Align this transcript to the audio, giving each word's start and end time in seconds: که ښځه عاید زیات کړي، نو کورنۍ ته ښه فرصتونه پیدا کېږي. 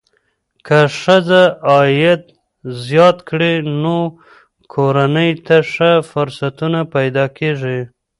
که 0.65 0.79
ښځه 0.99 1.43
عاید 1.71 2.23
زیات 2.85 3.17
کړي، 3.29 3.53
نو 3.81 3.97
کورنۍ 4.73 5.31
ته 5.45 5.57
ښه 5.71 5.91
فرصتونه 6.11 6.79
پیدا 6.95 7.25
کېږي. 7.37 7.79